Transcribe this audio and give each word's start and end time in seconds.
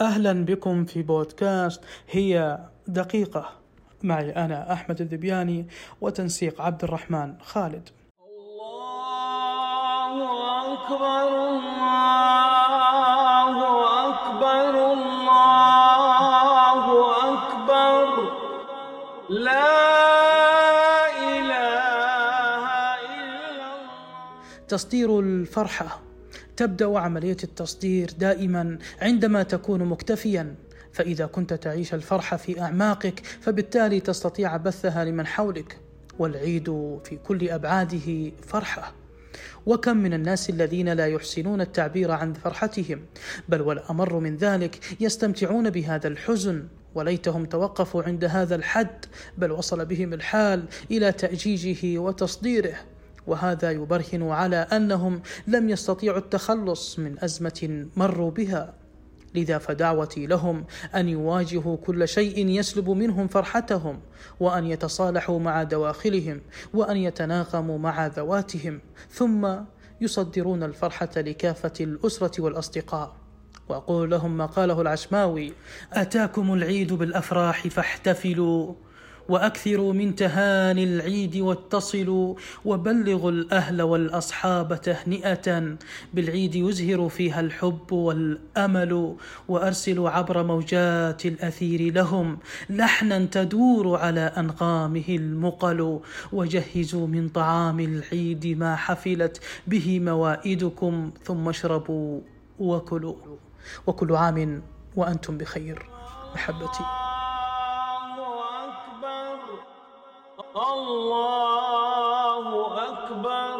أهلا 0.00 0.44
بكم 0.44 0.84
في 0.84 1.02
بودكاست. 1.02 1.80
هي 2.10 2.58
دقيقة 2.86 3.50
معي 4.02 4.30
أنا 4.30 4.72
أحمد 4.72 5.00
الذبياني 5.00 5.66
وتنسيق 6.00 6.60
عبد 6.60 6.84
الرحمن 6.84 7.34
خالد. 7.42 7.88
الله 8.28 10.16
أكبر 10.72 11.28
الله 11.48 12.74
أكبر 14.08 14.92
الله 14.92 16.84
أكبر. 17.32 18.06
لا 19.28 19.74
إله 21.18 22.64
إلا 23.14 23.66
الله. 23.74 24.66
تصدير 24.68 25.20
الفرحة. 25.20 26.00
تبدأ 26.56 26.98
عملية 26.98 27.36
التصدير 27.44 28.10
دائما 28.18 28.78
عندما 29.00 29.42
تكون 29.42 29.84
مكتفيا. 29.84 30.54
فإذا 30.92 31.26
كنت 31.26 31.54
تعيش 31.54 31.94
الفرحة 31.94 32.36
في 32.36 32.60
أعماقك 32.60 33.22
فبالتالي 33.40 34.00
تستطيع 34.00 34.56
بثها 34.56 35.04
لمن 35.04 35.26
حولك 35.26 35.78
والعيد 36.18 36.64
في 37.04 37.18
كل 37.24 37.48
أبعاده 37.48 38.32
فرحة. 38.46 38.94
وكم 39.66 39.96
من 39.96 40.14
الناس 40.14 40.50
الذين 40.50 40.88
لا 40.88 41.06
يحسنون 41.06 41.60
التعبير 41.60 42.10
عن 42.10 42.32
فرحتهم 42.32 43.00
بل 43.48 43.62
والأمر 43.62 44.18
من 44.18 44.36
ذلك 44.36 44.78
يستمتعون 45.00 45.70
بهذا 45.70 46.08
الحزن. 46.08 46.64
وليتهم 46.94 47.44
توقفوا 47.44 48.02
عند 48.02 48.24
هذا 48.24 48.54
الحد 48.54 49.04
بل 49.38 49.52
وصل 49.52 49.84
بهم 49.84 50.12
الحال 50.12 50.64
إلى 50.90 51.12
تأجيجه 51.12 51.98
وتصديره. 51.98 52.74
وهذا 53.26 53.70
يبرهن 53.70 54.22
على 54.22 54.56
أنهم 54.56 55.22
لم 55.46 55.68
يستطيعوا 55.68 56.18
التخلص 56.18 56.98
من 56.98 57.24
أزمة 57.24 57.86
مروا 57.96 58.30
بها. 58.30 58.74
لذا 59.34 59.58
فدعوتي 59.58 60.26
لهم 60.26 60.64
أن 60.94 61.08
يواجهوا 61.08 61.76
كل 61.76 62.08
شيء 62.08 62.48
يسلب 62.48 62.90
منهم 62.90 63.28
فرحتهم 63.28 64.00
وأن 64.40 64.64
يتصالحوا 64.64 65.38
مع 65.38 65.62
دواخلهم 65.62 66.40
وأن 66.74 66.96
يتناغموا 66.96 67.78
مع 67.78 68.06
ذواتهم 68.06 68.80
ثم 69.10 69.54
يصدرون 70.00 70.62
الفرحة 70.62 71.08
لكافة 71.16 71.72
الأسرة 71.80 72.42
والأصدقاء. 72.42 73.16
وأقول 73.68 74.10
لهم 74.10 74.36
ما 74.36 74.46
قاله 74.46 74.80
العشماوي 74.80 75.52
أتاكم 75.92 76.54
العيد 76.54 76.92
بالأفراح 76.92 77.68
فاحتفلوا. 77.68 78.74
وأكثروا 79.28 79.92
من 79.92 80.14
تهاني 80.14 80.84
العيد 80.84 81.36
واتصلوا 81.36 82.34
وبلغوا 82.64 83.30
الأهل 83.30 83.82
والأصحاب 83.82 84.80
تهنئة 84.80 85.76
بالعيد 86.14 86.54
يزهر 86.54 87.08
فيها 87.08 87.40
الحب 87.40 87.92
والأمل 87.92 89.16
وأرسلوا 89.48 90.10
عبر 90.10 90.42
موجات 90.42 91.26
الأثير 91.26 91.92
لهم 91.92 92.38
لحنا 92.70 93.18
تدور 93.24 93.96
على 93.96 94.20
أنغامه 94.20 95.04
المقل 95.08 96.00
وجهزوا 96.32 97.06
من 97.06 97.28
طعام 97.28 97.80
العيد 97.80 98.46
ما 98.46 98.76
حفلت 98.76 99.40
به 99.66 100.00
موائدكم 100.00 101.10
ثم 101.24 101.48
اشربوا 101.48 102.20
وكلوا. 102.58 103.14
وكل 103.86 104.16
عام 104.16 104.62
وأنتم 104.96 105.38
بخير. 105.38 105.86
محبتي. 106.34 107.03
الله 110.40 111.16
أكبر. 112.88 113.53